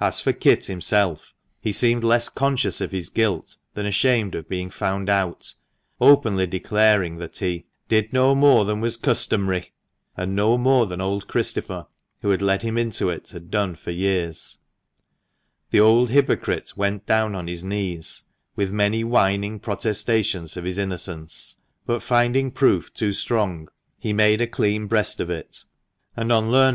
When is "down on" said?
17.04-17.48